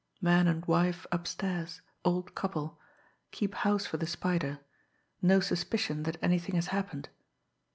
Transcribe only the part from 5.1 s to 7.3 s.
no suspicion that anything has happened